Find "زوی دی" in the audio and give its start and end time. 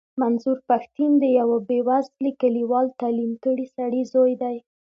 4.13-4.57